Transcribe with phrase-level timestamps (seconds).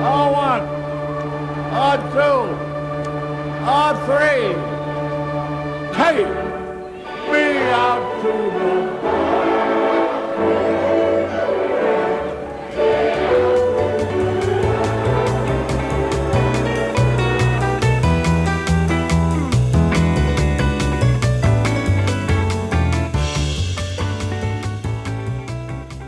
[0.00, 0.60] R1,
[1.92, 2.18] R2,
[3.64, 4.02] R3.
[5.92, 6.32] Take
[7.30, 9.19] me out to the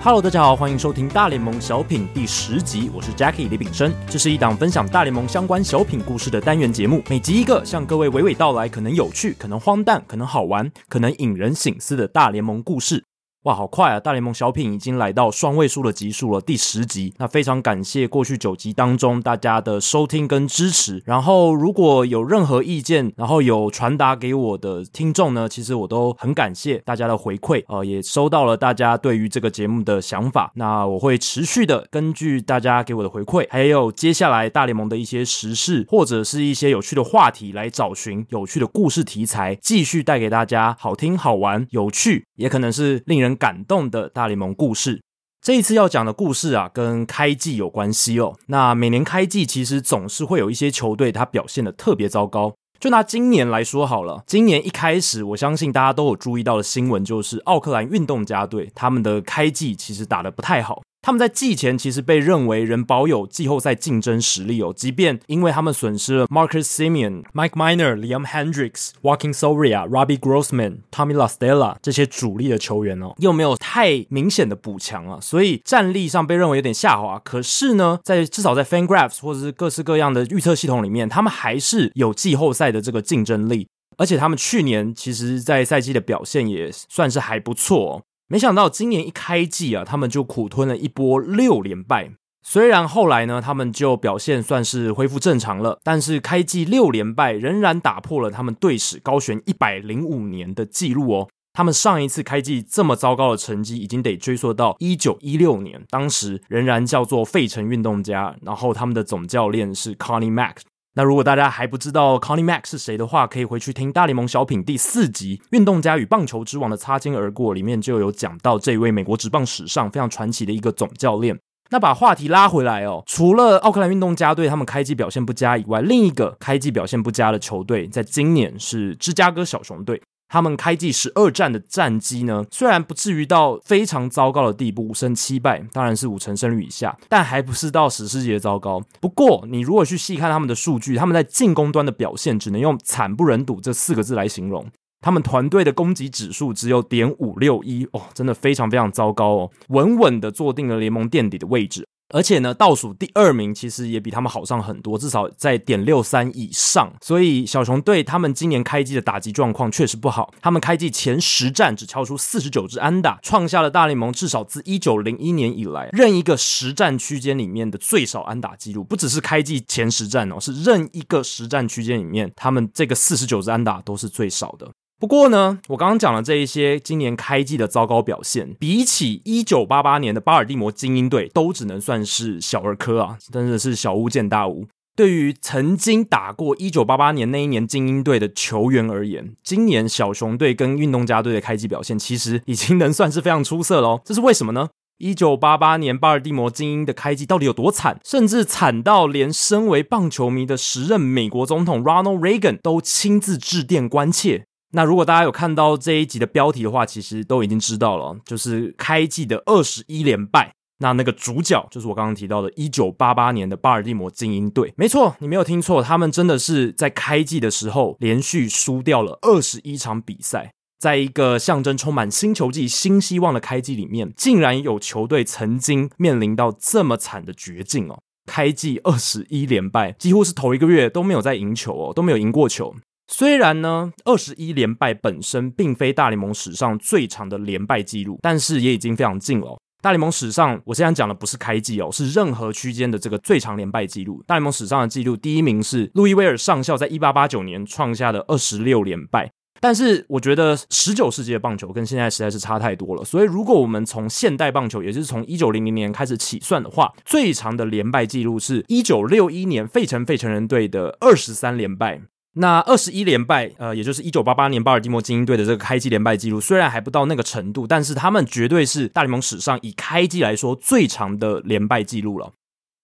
[0.04, 13.04] Hello，大家好，欢迎收听大联盟小品第十集，我是 Jackie 李炳生，这是一档分享大联盟相关小品故事的单元节目，每集一个，向各位娓娓道来，可能有趣，可能荒诞，可能好玩，可能引人醒思的大联盟故事。
[13.44, 13.98] 哇，好快啊！
[13.98, 17.12] 大联盟小品已经来到双位数的集数了，第十集。
[17.18, 21.02] 那非常感谢过去九集当中大家的收听跟支持。
[21.04, 27.64] 然后如果有任何意见，然后有传达给我的听众呢，其实我都很感谢大家的回馈。
[27.66, 30.52] 呃，也收到了大家对于这个节目的想法。
[30.54, 45.02] 那我会持续的根据大家给我的回馈，还有接下来大联盟的一些时事或者是一些有趣的话题，来找寻有趣的故事题材，继续带给大家好听、好玩、有趣，也可能是令人感动的大联盟故事。
[45.40, 48.36] 这一次要讲的故事啊，跟开季有关系哦。
[48.46, 52.54] 那每年开季其实总是会有一些球队，它表现的特别糟糕。
[52.78, 60.82] 就拿今年来说好了，今年一开始，我相信大家都有注意到的新闻，就是奥克兰运动家队他们的开季其实打得不太好。
[61.04, 77.20] 他们在季前其实被认为仍保有季后赛竞争实力哦，即便因为他们损失了 Marcus Semien、Mike Miner、Liam Hendricks、Walking Soria、Robbie Grossman、Tommy La Stella 这些主力的球员哦，又没有太明显的补强啊，所以战力上被认为有点下滑。
[77.24, 83.66] 可是呢，在至少在 FanGraphs 或者是各式各样的预测系统里面，他们还是有季后赛的这个竞争力，
[83.96, 88.02] 而且他们去年其实在赛季的表现也算是还不错。
[88.32, 92.12] 没想到今年一开季啊，他们就苦吞了一波六连败。
[92.42, 101.28] 虽然后来呢，他们就表现算是恢复正常了，但是开季六连败仍然打破了他们队史高悬一百零五年的记录哦。
[101.52, 110.54] 他们上一次开季这么糟糕的成绩，已经得追溯到一九一六年，当时仍然叫做费城运动家，然后他们的总教练是 Connie Mack。
[110.94, 121.38] 那如果大家还不知道 Connie Mack 是谁的话，可以回去听大联盟小品第四集《运动家与棒球之王的擦肩而过》，里面就有讲到这位美国职棒史上非常传奇的一个总教练。
[121.70, 130.02] 那把话题拉回来哦，除了奥克兰运动家队他们开季表现不佳以外，另一个开季表现不佳的球队，在今年是芝加哥小熊队。
[130.32, 138.82] 他们开季十二战的战绩呢，虽然不至于到非常糟糕的地步，五胜七败，当然是五成胜率以下，但还不是到史诗级的糟糕。
[138.98, 144.64] 不过，你如果去细看他们的数据，他们在进攻端的表现只能用惨不忍睹这四个字来形容。
[145.02, 151.86] 他们团队的攻击指数只有点五六一哦，真的非常非常糟糕哦，稳稳的坐定了联盟垫底的位置。
[152.12, 156.92] 而且呢，倒数第二名其实也比他们好上很多，至少在点六三以上。
[157.00, 160.32] 所以小熊队他们今年开季的打击状况确实不好。
[160.40, 168.84] 他们开季前十战只敲出四十九支安打，创下了大联盟至少自一九零一年以来任一个实战区间里面的最少安打记录。
[168.84, 174.70] 不只是开季前十战哦，是任一个实战区间里面，他们这个四十九支安打都是最少的。
[175.02, 184.68] 不过呢，我刚刚讲的这一些今年开季的糟糕表现，比起一九八八年的巴尔的摩精英队，都只能算是小儿科啊，真的是小巫见大巫。
[184.94, 194.00] 对于曾经打过一九八八年那一年精英队的球员而言，今年小熊队跟运动家队的开季表现，其实已经能算是非常出色了哦。
[194.04, 194.68] 这是为什么呢？
[194.98, 197.98] 一九八八年巴尔的摩精英的开季到底有多惨？
[198.04, 204.44] 甚至惨到连身为棒球迷的时任美国总统 Ronald Reagan 都亲自致电关切。
[204.72, 210.52] 那如果大家有看到这一集的标题的话，其实都已经知道了，就是开季的二十一连败。
[210.78, 214.74] 那那个主角就是我刚刚提到的1988年的巴尔的摩精英队。
[214.76, 220.52] 没错，你没有听错，他们真的是在开季的时候连续输掉了二十一场比赛。
[220.80, 228.00] 在一个象征充满新球季、新希望的开季里面，竟然有球队曾经面临到这么惨的绝境哦！
[228.26, 232.74] 开季二十一连败，几乎是头一个月都没有在赢球哦，都没有赢过球。
[233.14, 239.60] 虽然呢，二十一连败本身并非大联盟史上最长的连败记录，但是也已经非常近了。
[239.82, 244.22] 大联盟史上，我现在讲的不是开季哦，是任何区间的这个最长连败记录。
[244.26, 249.30] 大联盟史上的记录，第一名是路易威尔上校在一八八九年创下的二十六连败。
[249.60, 262.00] 但是我觉得十九世纪的棒球跟现在实在是差太多了，所以如果我们从现代棒球，也就是从一九零零年开始起算的话，最长的连败记录是一九六一年费城费城人队的二十三连败。
[262.34, 272.32] 那二十一连败，呃，也就是一九八八年巴尔的摩精英队的这个开季连败记录，虽然还不到那个程度，但是他们绝对是大联盟史上以开季来说最长的连败记录了。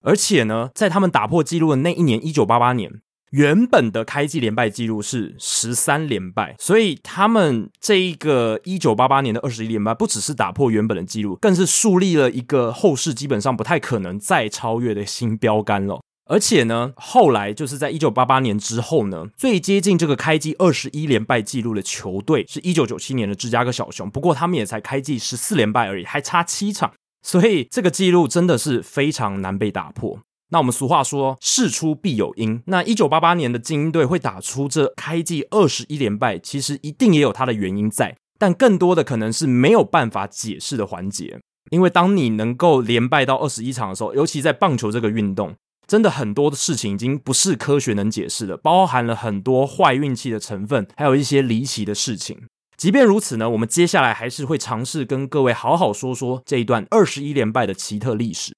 [0.03, 2.91] 而且呢，在他们打破纪录的那一年，一九八八年，
[3.31, 16.00] 原本的开季连败纪录是十三连败，所以他们这一个一九八八年的二十一连败，不只是打破原本的纪录，更是树立了一个后世基本上不太可能再超越的新标杆了。
[16.29, 26.93] 而且呢，后来就是在一九八八年之后呢，最接近这个开季二十一连败纪录的球队是一九九七年的芝加哥小熊，不过他们也才开季十四连败而已，还差七场，
[27.23, 30.21] 所以这个记录真的是非常难被打破。
[30.51, 32.63] 那我们俗话说，事出必有因。
[32.67, 41.39] 那一九八八年的精英队会打出这开季二十一连败，其实一定也有它的原因在，但更多的可能是没有办法解释的环节。
[41.71, 45.55] 因为当你能够连败到二十一场的时候，尤其在棒球这个运动，
[45.88, 52.43] 真的很多的事情已经不是科学能解释的，包含了很多坏运气的成分，还有一些离奇的事情。
[52.76, 58.55] 即便如此呢，我们接下来还是会尝试跟各位好好说说这一段二十一连败的奇特历史。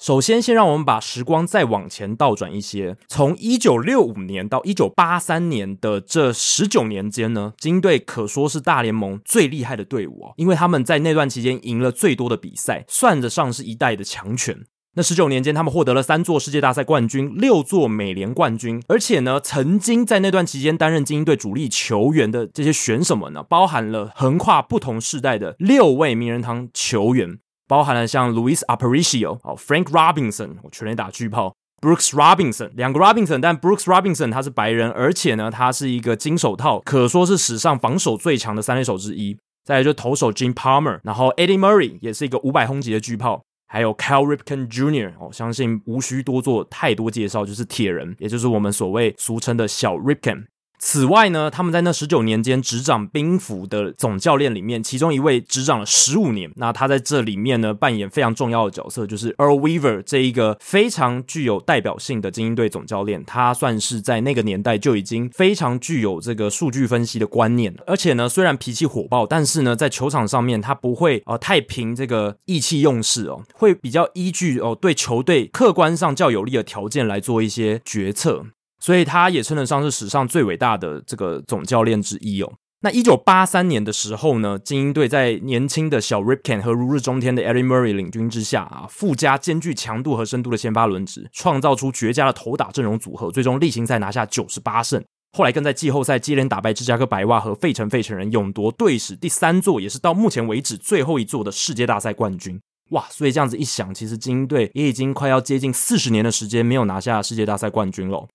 [0.00, 14.64] 首先，先让我们把时光再往前倒转一些，从一九六五年到一九八三年的这十九年间呢，金队可说是大联盟最厉害的队伍哦，因为他们在那段期间赢了最多的比赛，算得上是一代的强权。
[14.94, 27.38] 那十九年间，他们获得了三座世界大赛冠军，六座美联冠军，而且呢，曾经在那段期间担任精英队主力球员的这些选手们呢，包含了横跨不同世代的六位名人堂球员。
[27.68, 39.38] 包含了像 Louis Aparicio、哦 Frank Robinson 我、全垒打巨炮 Brooks Robinson 两个 Robinson，但 Brooks Robinson 他是白人，而且呢，他是一个金手套，可说是史上防守最强的三垒手之一。
[39.64, 45.12] 再来就投手 Jim Palmer，然后 Eddie Murray 也是一个五百轰级的巨炮，还有 Cal Ripken Jr.
[45.20, 50.46] 哦，相信无需多做太多介绍，就是铁人，也就是我们所谓俗称的小 Ripken。
[50.82, 56.50] 此外呢，他们在那十九年间执掌兵符的总教练里面，其中一位执掌了十五年。
[56.56, 63.22] 那他在这里面呢，扮演非常重要的角色，就是 Earl Weaver 这一个非常具有代表性的精英队总教练。
[63.24, 78.46] 他算是在那个年代就已经非常具有这个数据分析的观念了，而且呢，虽然脾气火爆，但是呢，在球场上面他不会呃太凭这个意气用事哦，会比较依据哦对球队客观上较有利的条件来做一些决策。
[78.80, 82.52] 所以他也称得上是史上最伟大的这个总教练之一哦。
[82.82, 95.04] 那一九八三年的时候呢，精英队在年轻的小 Ripken 和如日中天的 Eddie Murray 领军之下啊，附加兼具强度和深度的先发轮值，创造出绝佳的投打阵容组合，最终例行赛拿下九十八胜。
[95.36, 102.58] 后来更在季后赛接连打败芝加哥白袜和费城费城人，勇夺队史第三座，也是到目前为止最后一座的世界大赛冠军。
[102.92, 103.04] 哇！
[103.10, 108.26] 所以这样子一想，其实精英队也已经快要接近四十年的时间没有拿下世界大赛冠军了。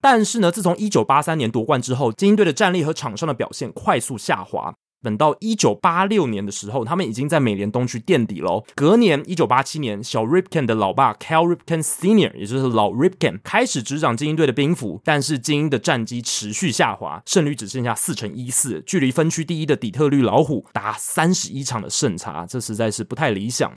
[0.00, 4.74] 但是呢，自从一九八三年夺冠之后，精英队的战力和场上的表现快速下滑。
[5.02, 8.62] 等到一九八六年的时候，他们已经在美联东区垫底了。
[8.74, 15.00] 隔年一九八七年，小 Ripken 的老爸 Cal Ripken Sr.，也就是老 Ripken，开始执掌精英队的兵符。
[15.02, 23.72] 但是精英的战绩持续下滑，胜率只剩下四成一四，距离分区第一的底特律老虎达三十一场的胜差，这实在是不太理想。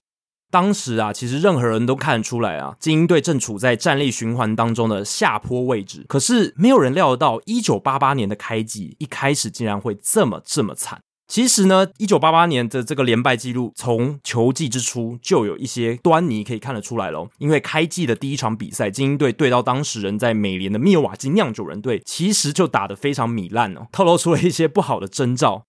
[0.54, 6.06] 当时啊，其实任何人都看得出来啊，精英队正处在战力循环当中的下坡位置。
[6.08, 11.02] 可是没有人料得到，一九八八年的开季一开始竟然会这么这么惨。
[11.28, 17.28] 其实呢，一九八八年的这个连败记录，从球季之初就有一些端倪可以看得出来喽。
[17.40, 25.64] 因为开季的第一场比赛，精英队对到当时人在美联的密尔瓦基酿酒人队，其实就打得非常糜烂哦，透露出了一些不好的征兆。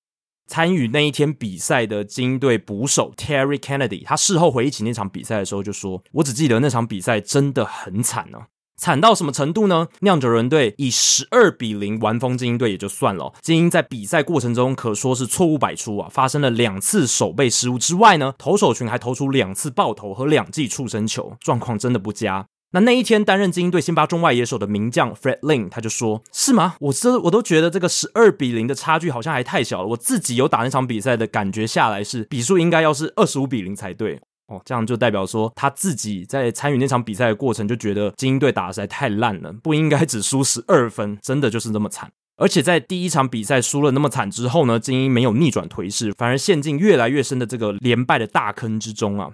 [0.46, 8.46] 参与那一天比赛的金莺队捕手 Terry Kennedy，他事后回忆起那场比赛的时候就说：“我只记得那场比赛真的很惨呢、啊，
[8.76, 9.88] 惨到什么程度呢？
[10.00, 26.75] 酿酒人队以十二比零完封金莺队也就算了，金莺在比赛过程中可说是错误百出啊，发生了两次守备失误之外呢，投手群还投出两次暴投和两记触身球，状况真的不佳。”那那一天担任精英队先发中外野手的名将 Fred Lin，他就说：“是吗？
[26.81, 29.87] 我这我都觉得这个十二比零的差距好像还太小了。
[29.87, 34.61] 我自己有打那场比赛的感觉下来是比数应该要是二十五比零才对哦。
[34.64, 42.11] 这样就代表说他自己在参与那场比赛的过程就觉得精英队打得实在太烂了，不应该只输十二分，真的就是那么惨。
[42.37, 49.31] 而且在第一场比赛输了那么惨之后呢，精英没有逆转颓势，反而陷进越来越深的这个连败的大坑之中啊。”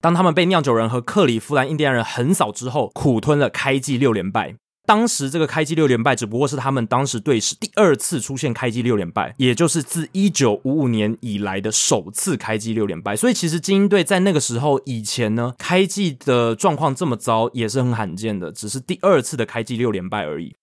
[0.00, 4.54] 当他们被酿酒人和克里夫兰印第安人横扫之后，苦吞了开季六连败。
[4.86, 13.14] 当时这个开季六连败只不过是他们当时队史第二次出现开季六连败，也就是自一九五五年以来的首次开季六连败。
[13.14, 20.54] 所以其实精英队在那个时候以前呢，开季的状况这么糟也是很罕见的，只是第二次的开季六连败而已。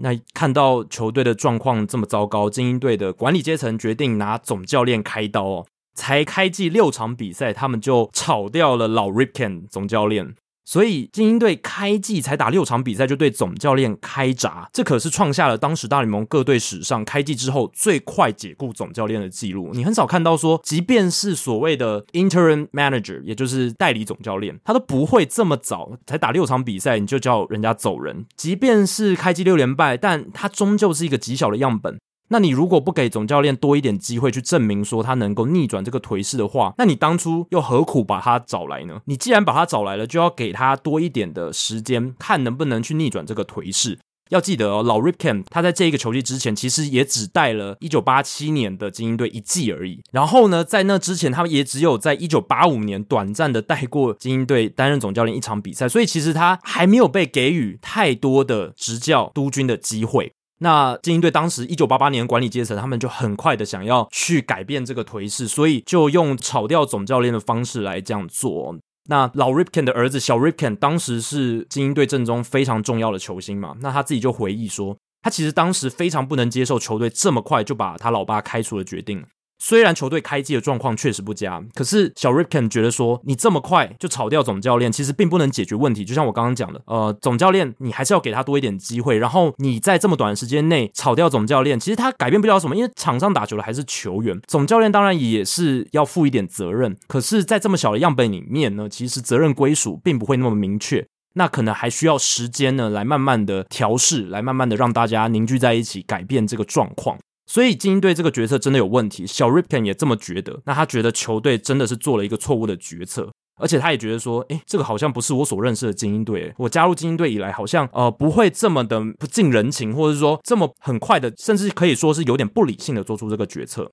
[0.00, 5.66] 那看到球队的状况这么糟糕，精英队的管理阶层决定拿总教练开刀哦。
[5.98, 10.32] 才开季六场比赛，他们就炒掉了老 Ripken 总教练，
[10.64, 19.70] 所以精英队开季才打六场比赛就对总教练开闸，这可是创下了当时大联盟各队史上开季之后最快解雇总教练的记录。
[19.72, 28.24] 你很少看到说，即便是所谓的 interim manager，也就是代理总教练，他都不会这么早才打六场比赛你就叫人家走人。
[28.36, 31.98] 即便是开季六连败，但他终究是一个极小的样本。
[32.28, 39.00] 那你如果不给总教练多一点机会去证明说他能够逆转这个颓势的话，那你当初又何苦把他找来呢？
[39.06, 43.98] 你既然把他找来了，就要给他多一点的时间，看能不能去逆转这个颓势。
[44.30, 50.02] 要记得哦，老 Ripken 他在这一个球季之前，其实也只带了一九八七年的精英队一季而已。
[50.12, 60.34] 然后呢，在那之前，他们也只有在一九八五年短暂的带过精英队担任总教练一场比赛，所以其实他还没有被给予太多的执教督军的机会。
[60.58, 68.76] 那精英队当时一九八八年管理阶层，他们就很快的想要去改变这个颓势，所以就用炒掉总教练的方式来这样做。
[69.08, 79.24] 那老 Ripken 的儿子小 Ripken 当时是精英队阵中非常重要的球星嘛，那他自己就回忆说，他其实当时非常不能接受球队这么快就把他老爸开除了决定。
[79.58, 86.04] 虽然球队开季的状况确实不佳，可是小 Ripken 觉得说，你这么快就炒掉总教练，其实并不能解决问题。
[86.04, 89.18] 就像我刚刚讲的，呃，总教练你还是要给他多一点机会。
[89.18, 96.96] 然后你在这么短的时间内炒掉总教练，其实他改变不了什么，因为场上打球的还是球员，总教练当然也是要负一点责任。
[97.08, 107.18] 可是，在这么小的样本里面呢，其实责任归属并不会那么明确，那可能还需要时间呢，来慢慢的调试，来慢慢的让大家凝聚在一起，改变这个状况。
[107.48, 110.60] 所以精英队这个决策真的有问题，小 Ripken 也这么觉得。
[110.66, 116.52] 那他觉得球队真的是做了一个错误的决策，而且他也觉得说，诶，这个好像不是我所认识的精英队。
[116.58, 123.90] 我加入精英队以来，好像呃不会这么的不近人情，或者说这么很快的，甚至可以说是有点不理性的做出这个决策。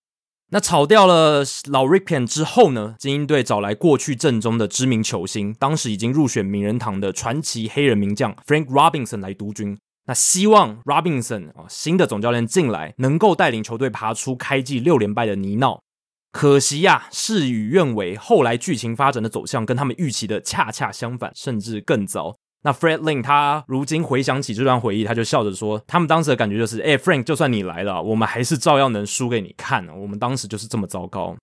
[0.52, 9.78] 那炒掉了老 Ripken 之后呢，精英队找来过去阵中的知名球星，当时已经入选名人堂的传奇黑人名将 Frank Robinson 来督军。
[10.08, 15.80] 那希望 Robinson 啊，新的总教练进来，能够带领球队爬出开季六连败的泥淖。
[16.32, 22.36] 可惜呀、事与愿违，后来剧情发展的走向跟他们预期的恰恰相反，甚至更糟。
[22.64, 29.88] 那 Fred Lynn 他如今回想起这段回忆，他就笑着说：“他们当时的感觉就是，哎，Frank，就算你来了，我们还是照样能输给你看。
[30.00, 31.36] 我们当时就是这么糟糕。”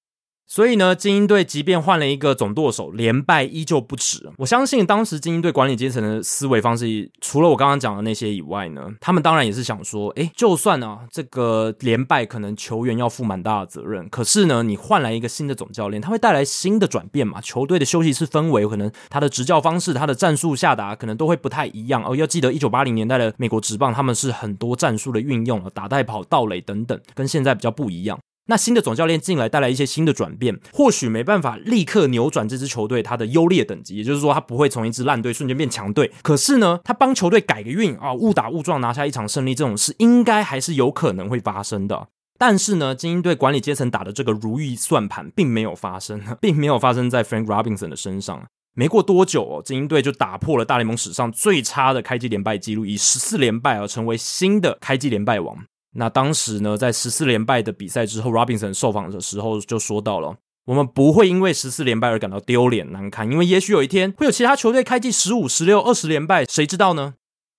[0.46, 4.30] 所以呢，精英队即便换了一个总舵手，连败依旧不止。
[4.36, 17.40] 我相信当时精英队管理阶层的思维方式，除了我刚刚讲的那些以外呢，他们当然也是想说，诶，就算、啊、这个连败可能球员要负蛮大的责任，可是呢，你换来一个新的总教练，他会带来新的转变嘛？
[17.40, 22.04] 球队的休息室氛围，可能他的执教方式、他的战术下达，可能都会不太一样。
[22.04, 28.18] 哦，要记得一九八零年代的美国职棒，他们是很多战术的运用，打带跑、盗垒等等，跟现在比较不一样。
[28.46, 36.10] 那新的总教练进来，带来一些新的转变，或许没办法立刻扭转这支球队它的优劣等级，也就是说，他不会从一支烂队瞬间变强队。
[36.22, 42.08] 可是呢，他帮球队改个运啊，误打误撞拿下一场胜利，这种事应该还是有可能会发生的。
[42.36, 48.44] 但是呢，精英队管理阶层打的这个如意算盘并没有发生， 并没有发生在 Frank Robinson 的身上。
[48.74, 55.56] 没过多久哦，精英队就打破了大联盟史上最差的开季连败记录，以十四连败而成为新的开季连败王。
[55.94, 67.14] 那当时呢，在十四连败的比赛之后，Robinson 受访的时候就说到了：“我们不会因为十四连败而感到丢脸难堪，因为也许有一天会有其他球队开季十五、十六、二十连败，谁知道呢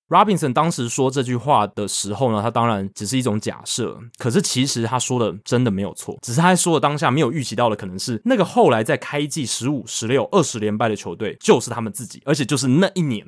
[0.10, 13.25] ？”Robinson 当时说这句话的时候呢，他当然只是一种假设，可是其实他说的真的没有错，只是他说的当下没有预期到的可能是那个后来在开季十五、十六、二十连败的球队就是他们自己，而且就是那一年。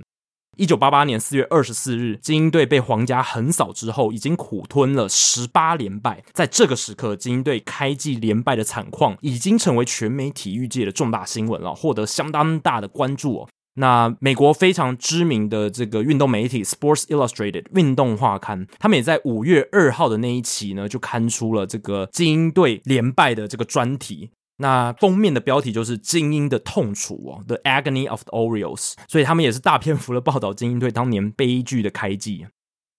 [0.58, 6.24] 一九八八年四月二十四日，精英队被皇家横扫之后，已经苦吞了十八连败。
[6.32, 13.50] 在这个时刻，精英队开季连败的惨况已经成为全美体育界的重大新闻了，获得相当大的关注哦。
[13.78, 24.30] 那美国非常知名的这个运动媒体《Sports Illustrated》运动画刊，他们也在五月二号的那一期呢，就刊出了这个精英队连败的这个专题。
[24.58, 32.48] 那封面的标题就是“精英的痛楚”哦，“The Agony of the Orioles”，所以他们也是大篇幅的报道精英队当年悲剧的开季。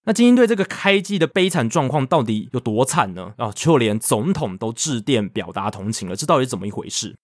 [0.05, 3.33] 那精英队这个开季的悲惨状况到底有多惨呢？
[3.37, 7.15] 啊，就连总统都致电表达同情了，这到底怎么一回事？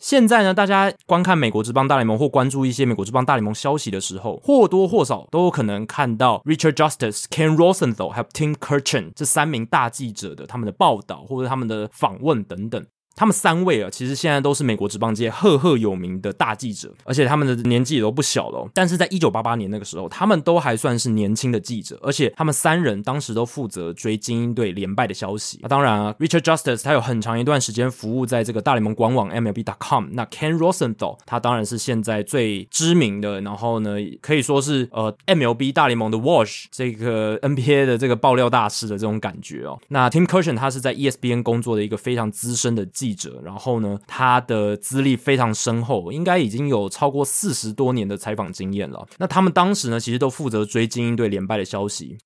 [0.00, 12.84] 现在呢，大家观看美国之邦大联盟或关注一些美国之邦大联盟消息的时候，或多或少都有可能看到 Richard Justice、Ken Rosenthal 还有 Tim Kurkjian 这三名大记者的他们的报道或者他们的访问等等。
[13.14, 18.68] 他们三位啊，其实现在都是美国职棒界赫赫有名的大记者，而且他们的年纪也都不小了。
[18.74, 25.58] 但是在一九八八年那个时候，他们都还算是年轻的记者，而且他们三人当时都负责追精英队连败的消息。
[25.62, 30.08] 那当然啊，Richard Justice 他有很长一段时间服务在这个大联盟官网 MLB.com。
[30.12, 39.78] 那 Ken Rosenthal 他当然是现在最知名的，然后呢，可以说是呃 MLB 大联盟的 Wash 这个 NBA 的这个爆料大师的这种感觉哦。
[39.88, 49.04] 那 Tim Kurkjian 他是在 ESPN 工作的一个非常资深的记者，然后呢，他的资历非常深厚，应该已经有超过四十多年的采访经验了。
[49.18, 52.16] 那他们当时呢，其实都负责追精英队连败的消息。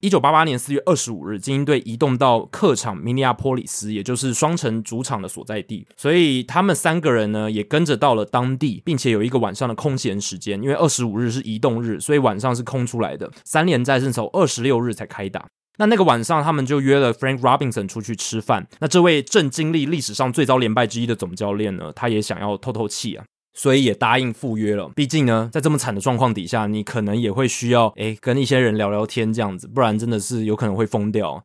[0.00, 13.32] 一九八八年四月二十五日，精英队移动到客场明尼阿波里斯，也就是双城主场的所在地，所以他们三个人呢，也跟着到了当地，并且有一个晚上的空闲时间，因为二十五日是移动日，所以晚上是空出来的。
[13.46, 15.46] 三连战是从二十六日才开打。
[15.78, 18.66] 那那个晚上，他们就约了 Frank Robinson 出去吃饭。
[18.80, 24.88] 那这位正经历历史上最遭连败之一的总教练呢，他也想要透透气啊，所以也答应赴约了。
[24.96, 31.44] 毕竟呢，在这么惨的状况底下，你可能也会需要诶跟一些人聊聊天这样子，不然真的是有可能会疯掉。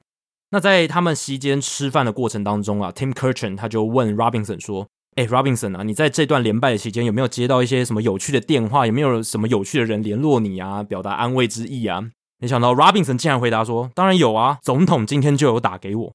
[0.52, 8.86] 那在他们席间吃饭的过程当中啊，Tim Kurkjian 他就问 Robinson 说：“诶 Robinson 啊，你在这段连败的期间有没有接到一些什么有趣的电话？
[8.86, 12.12] 有没有什么有趣的人联络你啊，表达安慰之意啊？”
[12.42, 16.12] 没想到 Robinson 竟然回答说：“当然有啊，总统今天就有打给我。”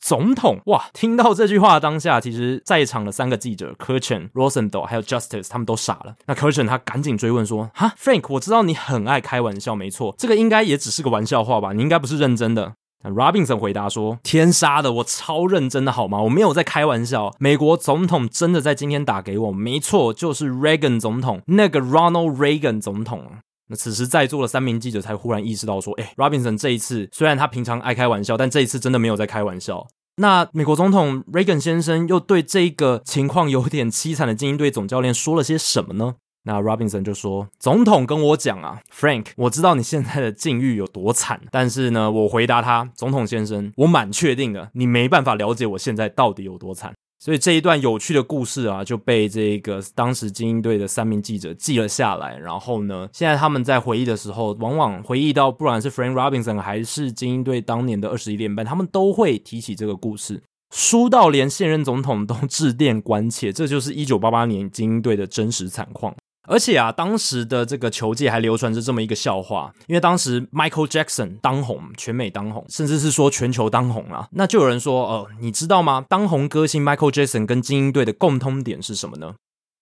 [0.00, 0.86] 总统哇！
[0.92, 6.14] 听到这句话当下，其实在场的三个记者 kirchin、Rosenthal 还有 Justice 他们都傻了。
[6.26, 11.72] 那 kirchin 他赶紧追问说：“哈，Frank，我知道你很爱开玩笑，没错，这个应该也只是个玩笑话吧？
[11.72, 16.20] 你应该不是认真的。”那 Robinson 回答说：“天杀的，我超认真的好吗？
[16.22, 17.34] 我没有在开玩笑。
[17.38, 23.24] 美国总统真的在今天打给我，没错，就是 Reagan 总统，那个 Ronald Reagan 总统。”
[23.68, 29.86] 那此时在座的三名记者才忽然意识到说：“诶，Robinson 这一次虽然他平常爱开玩笑，但这一次真的没有在开玩笑。
[30.18, 36.14] 那美国总统 Reagan 先生又对这个情况有点凄惨的精英队总教练说了些什么呢？
[36.44, 52.36] 那 Robinson 就说：总统跟我讲啊，Frank，我知道你现在的境遇有多惨，但是呢，我回答他，总统先生，我蛮确定的，你没办法了解我现在到底有多惨。”所以这一段有趣的故事啊，就被这个当时精英队的三名记者记了下来。
[52.36, 63.52] 然后呢，现在他们在回忆的时候，往往回忆到不管是 Frank Robinson 还是精英队当年的二十一连败，他们都会提起这个故事，输到连现任总统都致电关切。
[63.52, 66.14] 这就是一九八八年精英队的真实惨况。
[66.46, 74.28] 而且啊，当时的这个球界还流传着这么一个笑话，因为当时 Michael Jackson 当红，全美当红，甚至是说全球当红啊。
[74.32, 76.04] 那就有人说，呃，你知道吗？
[76.08, 79.34] 当红歌星 Michael Jackson 跟精英队的共通点是什么呢？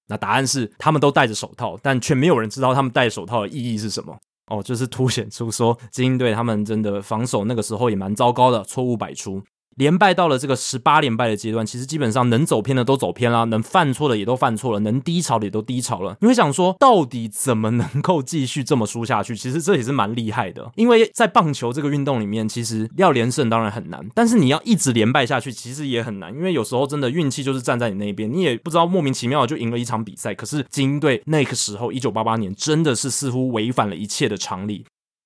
[0.08, 4.16] 那答案是他们都戴着手套，但却没有人知道他们戴手套的意义是什么。
[4.48, 9.42] 哦，就是凸显出说精英队他们真的防守那个时候也蛮糟糕的，错误百出。
[9.76, 16.16] 连败到了这个十八连败的阶段，其实基本上能走偏的都走偏了，能犯错的也都犯错了，能低潮的也都低潮了。
[16.20, 19.36] 你会想说，到底怎么能够继续这么输下去？
[19.36, 30.34] 其实这也是蛮厉害的，因为在棒球这个运动里面，其实要连胜当然很难，但是你要一直连败下去，其实也很难，因为有时候真的运气就是站在你那边，你也不知道莫名其妙就赢了一场比赛。
[30.34, 34.84] 可是金莺队那个时候，一九八八年真的是似乎违反了一切的常理。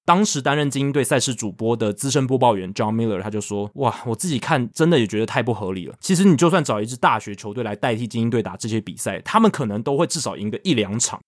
[0.08, 5.94] 当时担任精英队赛事主播的资深播报员 John Miller 他就说：“哇，我自己看真的也觉得太不合理了。
[6.00, 11.20] 其实你就算找一支大学球队来代替精英队打这些比赛，他们可能都会至少赢个一两场。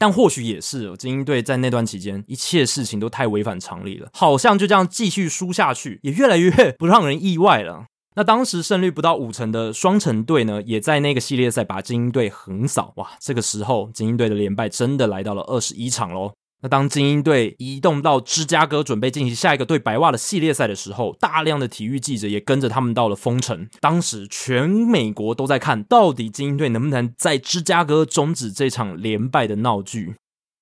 [0.00, 7.84] 但或许也是精英队在那段期间，一切事情都太违反常理了，好像就这样继续输下去，也越来越不让人意外了。
[8.16, 12.92] 那当时胜率不到五成的双城队呢，也在那个系列赛把精英队横扫。
[12.96, 16.32] 哇，这个时候精英队的连败真的来到了二十一场喽。”
[16.64, 23.68] 那当精英队移动到芝加哥，准备进行下一个对白袜的系列赛的时候，大量的体育记者也跟着他们到了风城。
[23.82, 30.14] 当时全美国都在看，到底精英队能不能在芝加哥终止这场连败的闹剧。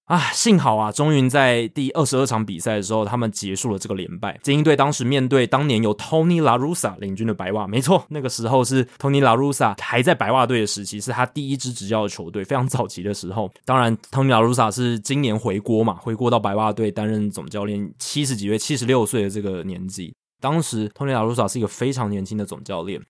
[0.06, 4.38] 啊，幸好啊，终于在第二十二场比赛的时候，他们结束了这个连败。
[4.42, 13.50] 精英队当时面对当年由 Tony La r u s a 领军的白袜，没错，那个时候是 Tony La r u s a 还在白袜队的时期，是他第一支执教的球队，非常早期的时候。
[13.64, 20.12] 当然，Tony La r u s a 是今年回国嘛，回国到白袜队担任总教练，七十几岁，七十六岁的这个年纪。
[20.40, 23.00] 当时 Tony La r u s a 是一个非常年轻的总教练。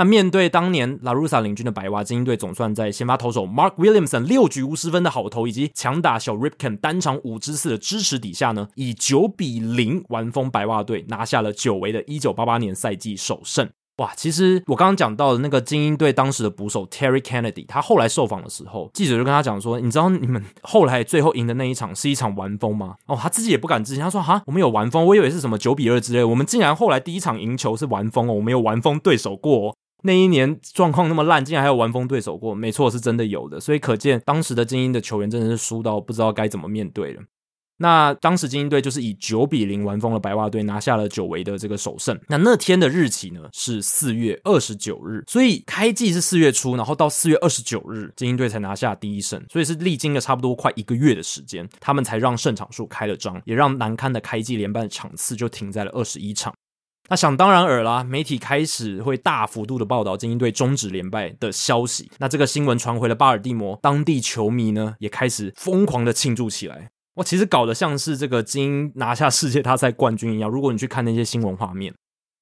[0.00, 13.68] 那面对当年拉鲁萨领军的白袜精英队，总算在先发投手 Mark Williamson 六局无失分的好投，以及强打小 Ripken 单场五支四的支持底下呢，以九比零完封白袜队，拿下了久违的1988年赛季首胜。
[13.98, 33.60] 哇，其实我刚刚讲到的那个精英队当时的捕手 Terry Kennedy，他后来受访的时候，记者就跟他讲说：“你知道你们后来最后赢的那一场是一场完封吗？”哦，他自己也不敢置信，他说：“哈，我们有完封，我以为是什么九比二之类，我们竟然后来第一场赢球是完封哦，我们有完封对手过哦。”那一年状况那么烂，竟然还有完封对手过，没错，是真的有的。
[33.60, 37.22] 所以可见当时的精英的球员真的是输到不知道该怎么面对了。
[37.82, 42.14] 那当时精英队就是以九比零完封了白袜队，拿下了久违的这个首胜。
[42.28, 56.52] 那那天的日期呢是四月二十九日，所以开季是四月初，然后到四月二十九日，精英队才拿下第一胜，所以是历经了差不多快一个月的时间，他们才让胜场数开了张，也让难堪的开季连败的场次就停在了二十一场。
[57.10, 62.08] 那想当然尔啦，媒体开始会大幅度的报道精英队终止连败的消息。
[62.18, 66.90] 那这个新闻传回了巴尔的摩，当地球迷呢也开始疯狂的庆祝起来。
[67.14, 70.48] 哇其实搞得像是这个精英拿下世界大赛冠军一样。
[70.48, 71.92] 如果你去看那些新闻画面，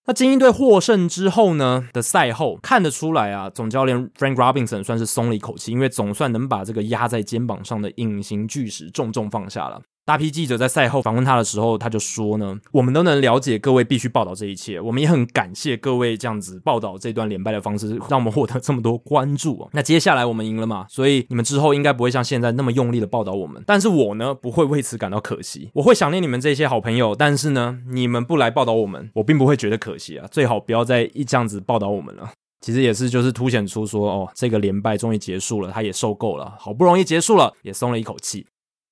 [0.05, 9.81] 那精英队获胜之后呢的赛后，看得出来啊，总教练 Frank Robinson 算是松了一口气，因为总算能把这个压在肩膀上的隐形巨石重重放下了。
[10.09, 19.69] 大批记者在赛后访问他的时候，他就说呢：“我们都能了解各位必须报道这一切，我们也很感谢各位这样子报道这段连败的方式，让我们获得这么多关注哦。
[19.75, 23.63] 那接下来我们赢了嘛，所以你们之后应该不会像现在那么用力的报道我们。
[23.67, 27.15] 但是我呢，不会为此感到可惜，我会想念你们这些好朋友。
[27.15, 30.27] 但是呢，你们不来报道我们，我并不会觉得可惜啊。
[30.31, 32.31] 最好不要再一这样子报道我们了。
[32.63, 38.47] 其实也是就是凸显出说，哦，这个连败终于结束了，他也受够了，好不容易结束了，也松了一口气。”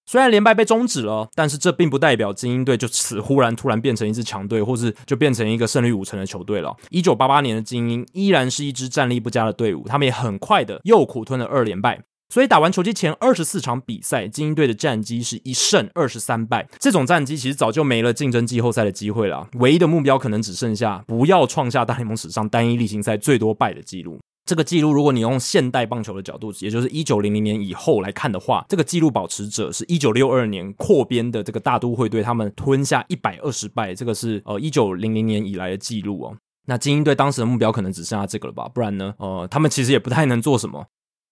[0.08, 6.74] 虽然连败被终止了，但是这并不代表精英队就此忽然突然变成一支强队，或是就变成一个胜率五成的球队了。
[6.90, 12.02] 一九八八年的精英依然是一支战力不佳的队伍，他们也很快的又苦吞了二连败。
[12.28, 16.68] 所以打完球季前二十四场比赛，精英队的战绩是一胜二十三败。
[16.78, 24.18] 这种战绩其实早就没了竞争季后赛的机会了，唯一的目标可能只剩下不要创下大联盟史上单一例行赛最多败的记录。
[24.46, 36.36] 这个记录，如果你用现代棒球的角度，也就是一九零零年以后来看的话，这个记录保持者是一九六二年扩编的这个大都会队，他们吞下一百二十败，这个是呃一九零零年以来的记录哦。
[36.68, 38.68] 那精英队当时的目标可能只剩下这个了吧？
[38.68, 40.86] 不然呢，呃，他们其实也不太能做什么。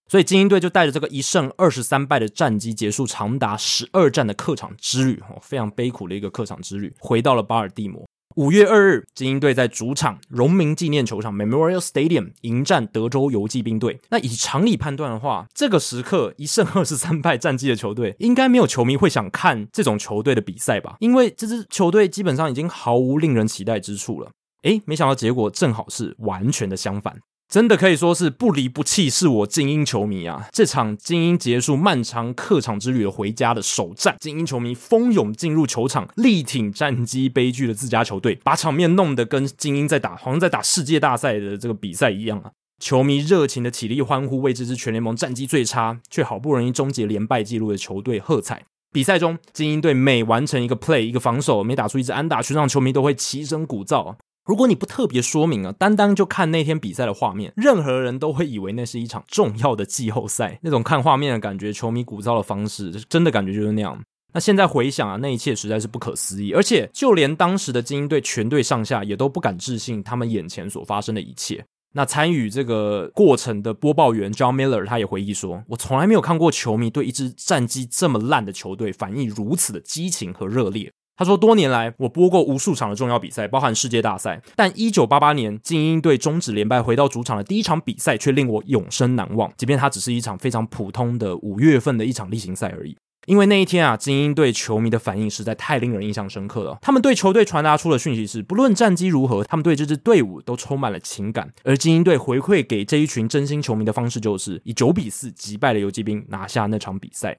[0.09, 8.05] 所以精英队就带着这个一胜二十三败的战绩，结束长达十二战的客场之旅，哦，非常悲苦的一个客场之旅，回到了巴尔的摩。
[8.37, 14.01] 五月二日，精英队在主场荣民纪念球场 （Memorial Stadium） 迎战德州游骑兵队。
[14.11, 20.97] 那以常理判断的话，这个时刻一胜二十三败战绩的球队，应该没有球迷会想看这种球队的比赛吧？
[20.99, 24.33] 因为这支球队基本上已经毫无令人期待之处了。
[24.63, 27.17] 诶，没想到结果正好是完全的相反。
[27.49, 30.49] 真的可以说是不离不弃，是我精英球迷啊！
[30.51, 42.51] 这场精英结束漫长客场之旅的回家的首战，精英球迷蜂拥进入球场，力挺战绩悲剧的自家球队，把场面弄得跟精英在打，好像在打世界大赛的这个比赛一样啊！
[42.81, 48.65] 球迷热情的起立欢呼，为这支全联盟战绩最差却好不容易终结连败记录的球队喝彩。
[48.93, 54.17] 比赛中，精英队每完成一个 play，一个防守，每打出一支安打，全场球迷都会齐声鼓噪。
[54.45, 60.59] 如果你不特别说明啊，单单就看那天比赛的画面，任何人都会以为那是一场重要的季后赛。
[60.63, 63.99] 那种看画面的感觉，球迷鼓噪的方式，真的感觉就是那样。
[64.35, 71.65] 那现在回想啊，那一切实在是不可思议，而且就连当时的精英队全队上下也都不敢置信他们眼前所发生的一切。
[71.97, 84.43] 那参与这个过程的播报员 John Miller 他也回忆说：“我从来没有看过球迷对一支战绩这么烂的球队反应如此的激情和热烈。”他说：“多年来，我播过无数场的重要比赛，包含世界大赛。
[84.57, 89.53] 但1988年精英队终止连败回到主场的第一场比赛，却令我永生难忘。
[89.57, 92.97] 即便它只是一场非常普通的五月份的一场例行赛而已。
[93.27, 96.77] 因为那一天啊，精英队球迷的反应实在太令人印象深刻了。
[96.83, 101.51] 他们对球队传达出的讯息是：不论战绩如何，他们对这支队伍都充满了情感。
[101.63, 107.39] 而精英队回馈给这一群真心球迷的方式，就是以九比四击败了游骑兵，拿下那场比赛。”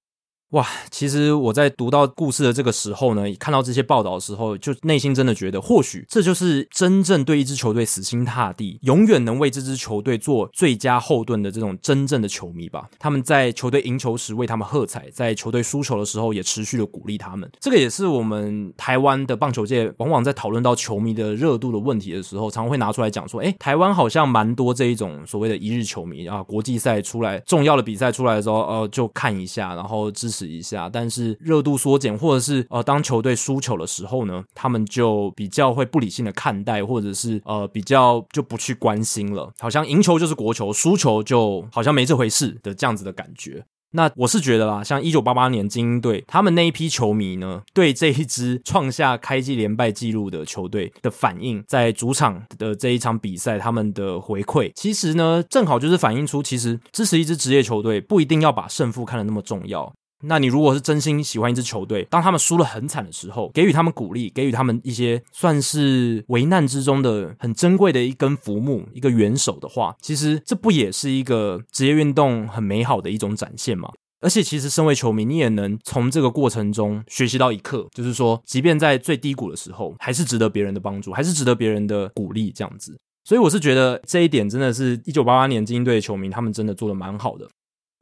[0.56, 12.90] 哇，其实我在读到故事的这个时候呢，看到这些报道的时候，就内心真的觉得，或许这就是真正对一支球队死心塌地，永远能为这支球队做最佳后盾的这种真正的球迷吧。
[12.98, 17.52] 他们在球队赢球时为他们喝彩，在球队输球的时候也持续的鼓励他们。
[17.60, 43.66] 这个也是我们台湾的棒球界往往在讨论到球迷的热度的问题的时候，常会拿出来讲说，诶，台湾好像蛮多这一种所谓的一日球迷啊，国际赛出来，重要的比赛出来的时候，呃，就看一下，然后支持一下，但是热度缩减，或者是呃，当球队输球的时候呢，他们就比较会不理性的看待，或者是呃，比较就不去关心了，好像赢球就是国球，输球就好像没这回事的这样子的感觉。
[43.92, 59.94] 那我是觉得啦，像一九八八年精英队，他们那一批球迷呢，对这一支创下开季连败记录的球队的反应，在主场的这一场比赛，他们的回馈，其实呢，正好就是反映出，其实支持一支职业球队不一定要把胜负看得那么重要。
[60.24, 73.90] 那你如果是真心喜欢一支球队，当他们输了很惨的时候，给予他们鼓励，给予他们一些算是危难之中的很珍贵的一根浮木、一个援手的话，其实这不也是一个职业运动很美好的一种展现吗？
[74.22, 82.98] 而且，其实身为球迷，你也能从这个过程中学习到一课，就是说，即便在最低谷的时候，还是值得别人的帮助，还是值得别人的鼓励，这样子。
[83.24, 87.48] 所以，我是觉得这一点真的是一九八八年精英队的球迷，他们真的做的蛮好的。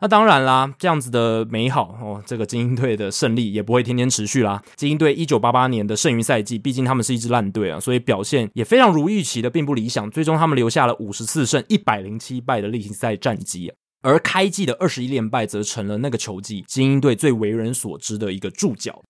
[0.02, 4.62] 那当然啦，这样子的美好哦，这个精英队的胜利也不会天天持续啦。
[4.76, 10.12] 精英队一九八八年的剩余赛季，毕竟他们是一支烂队啊，所以表现也非常如预期的，并不理想。
[10.12, 13.72] 最终，他们留下了五十四胜一百零七败的例行赛战绩。
[14.02, 19.02] 而开季的二十一连败，则成了那个球季精英队最为人所知的一个注脚。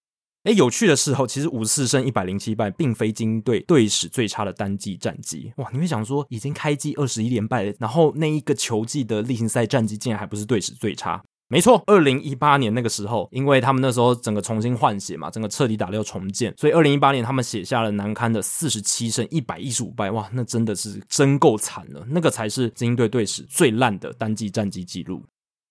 [0.43, 5.53] 诶，有趣的是，后其实五十四胜一百零七败，并非精英队队史最差的单季战绩。
[5.55, 11.23] 哇，你会想说，已经开季二十一连败了，然后那一个球季的例行赛战绩，竟然还不是队史最差？
[11.47, 25.23] 没错，二零一八年那个时候，因为他们那时候整个重新换血嘛，整个彻底打掉重建，所以二零一八年他们写下了难堪的四十七胜一百一十五败，哇，那真的是真够惨了，那个才是精英队队史最烂的单季战绩记录。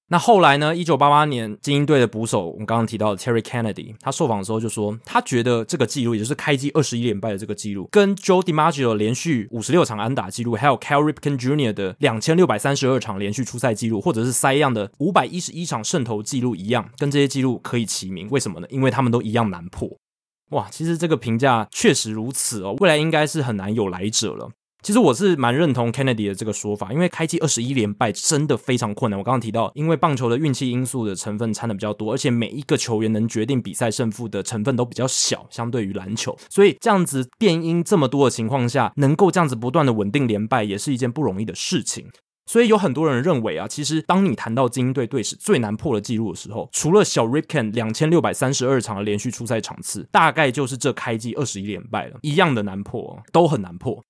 [0.08, 0.76] 那后来呢？
[0.76, 11.72] 一九八八年，精英队的捕手，我们刚刚提到的 Terry Kennedy，他受访的时候就说，他觉得这个记录，也就是开机二十一连败的这个记录，跟 Joe DiMaggio 连续五十六场安打记录，还有 Cal Ripken Jr.
[11.72, 18.28] 的两千六百三十二场连续出赛记录，或者是 Cy Young 的五百一十一场胜投记录一样，跟这些记录可以齐名。
[18.30, 18.66] 为什么呢？
[18.68, 19.88] 因为他们都一样难破。
[20.50, 24.50] 哇，其实这个评价确实如此哦，未来应该是很难有来者了。
[24.82, 29.16] 其实我是蛮认同 Kennedy 的这个说法，因为开季二十一连败真的非常困难。
[29.16, 42.06] 我刚刚提到，因为棒球的运气因素的成分掺的比较多，而且每一个球员能决定比赛胜负的成分都比较小，相对于篮球，所以这样子变因这么多的情况下，能够这样子不断的稳定连败，也是一件不容易的事情。
[42.46, 54.02] 所以有很多人认为啊，其实当你谈到精英队队史最难破的纪录的时候，除了小 Ripken 两千六百三十二场的连续出赛场次，大概就是这开季二十一连败了，一样的难破，都很难破。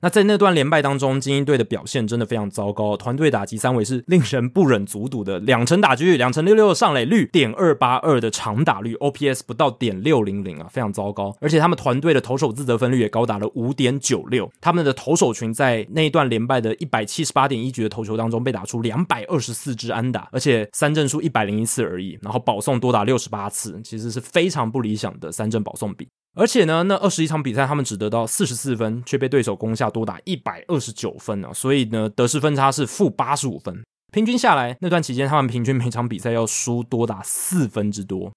[0.00, 11.36] 那在那段连败当中，精英队的表现真的非常糟糕，团队打击三围是令人不忍卒睹的，两成打击率，两成六六的上垒率，点二八二的长打率，OPS 不到点六零零啊，非常糟糕。
[11.40, 26.06] 而且他们团队的投手自责分率也高达了五点九六，他们的投手群在那一段连败的一百七十八点一局的投球当中，被打出两百二十四支安打，而且三振数一百零一次而已，然后保送多达六十八次，其实是非常不理想的三振保送比。
[26.34, 31.52] 而且呢，那二十一场比赛，他们只得到四十四分，却被对手攻下多达一百二十九分啊！
[31.52, 38.30] 所以呢，得失分差是负八十五分，平均下来，那段期间他们平均每场比赛要输多达四分之多。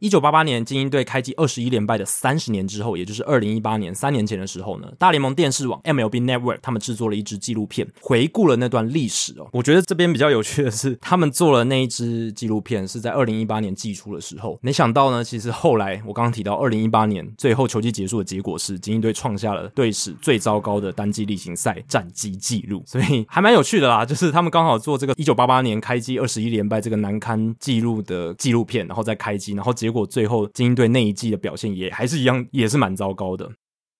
[0.00, 9.46] 一九八八年，精英队开季二十一连败的三十年之后，也就是二零一八年三年前的时候呢，大联盟电视网 MLB Network 他们制作了一支纪录片，回顾了那段历史哦。
[9.52, 24.06] 我觉得这边比较有趣的是， 他们做了那一支纪录片是在二零一八年季初的时候，没想到呢，其实后来我刚刚提到二零一八年最后球季结束的结果是，精英队创下了队史最糟糕的单季例行赛战绩记录，所以还蛮有趣的啦。
[24.06, 29.89] 就是他们刚好做这个一九八八年开季二十一连败这个难堪纪录的纪录片，然后再开机，然后结。
[29.90, 33.50] 结果最后精英队那一季的表现也还是一样，也是蛮糟糕的。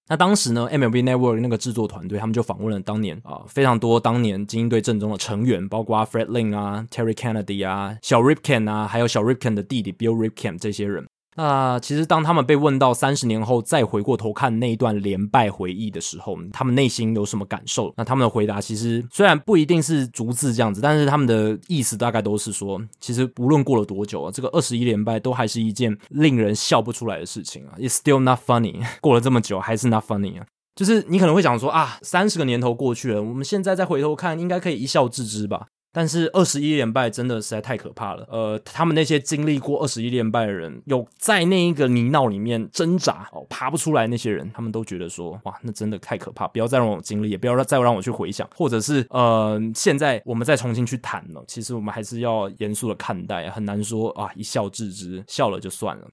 [0.08, 11.04] 那当时呢，MLB Network 那个制作团队他们就访问了当年啊非常多当年精英队阵中的成员，包括 Fred Lynn 啊、Terry Kennedy 啊、小 Ripken 啊，还有小 Ripken 的弟弟 Bill Ripken 这些人。
[11.36, 17.94] 那其实，当他们被问到三十年后再回过头看那一段连败回忆的时候，他们内心有什么感受？
[17.96, 27.74] 那他们的回答其实虽然不一定是逐字这样子，但是他们的意思大概都是说，其实无论过了多久啊，这个二十一连败都还是一件令人笑不出来的事情啊。
[27.78, 28.84] It's still not funny。
[29.00, 30.46] 过了这么久还是 not funny 啊。
[30.74, 35.66] 就是你可能会想说啊，三十个年头过去了，我们现在再回头看，应该可以一笑置之吧。
[35.92, 38.26] 但是二十一连败真的实在太可怕了。
[38.30, 51.44] 呃，他们那些经历过二十一连败的人，有在那一个泥淖里面挣扎哦，爬不出来那些人，他们都觉得说，哇，那真的太可怕，不要再让我经历，也不要再让我去回想，或者是呃，现在我们再重新去谈了。
[51.48, 56.08] 其实我们还是要严肃的看待，很难说啊，一笑置之，笑了就算了。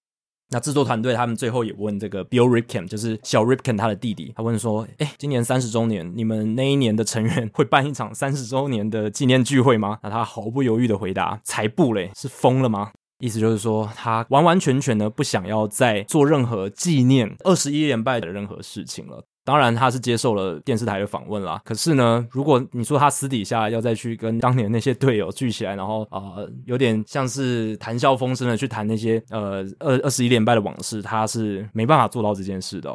[0.49, 19.25] 那制作团队他们最后也问这个 Bill Ripken，就是小 Ripken 他的弟弟，他问说：“诶，今年三十周年，你们那一年的成员会办一场三十周年的纪念聚会吗？”那他毫不犹豫的回答：“才不嘞，是疯了吗？”意思就是说，他完完全全的不想要再做任何纪念二十一连败的任何事情了。
[19.47, 21.61] 当然，他是接受了电视台的访问啦。
[21.63, 32.93] 可是呢，如果你说他私底下要再去跟当年那些队友聚起来，然后啊、有点像是谈笑风生的去谈那些呃二二十一连败的往事，他是没办法做到这件事的。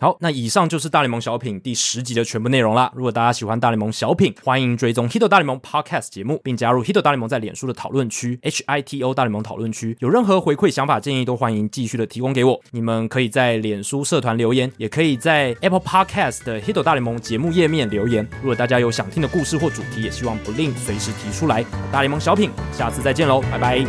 [0.00, 2.90] 好，那以上就是大联盟小品第十集的全部内容啦。
[2.96, 9.94] 如果大家喜欢大联盟小品，欢迎追踪 Hito 大联盟 Podcast 节目，并加入 Hito 大联盟在脸书的讨论区 H I T O 大联盟讨论区。
[10.00, 12.58] 有任何回馈、想法、建议，都欢迎继续的提供给我。
[12.70, 18.26] 你们可以在脸书社团留言，也可以在 Apple Podcast 的 Hito 大联盟节目页面留言。
[18.40, 21.62] 如果大家有想听的故事或主题，也希望不吝随时提出来。
[21.92, 23.84] 大联盟小品，下次再见喽，拜拜。